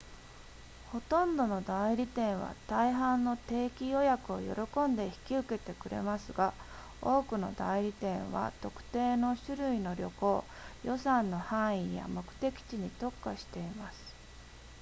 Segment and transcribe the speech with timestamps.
[0.91, 4.55] ほとんどの代理店は大半の定期予約を喜
[4.91, 6.55] んで引き受けてくれますが
[7.03, 10.43] 多くの代理店は特定の種類の旅行
[10.83, 14.15] 予算の範囲や目的地に特化しています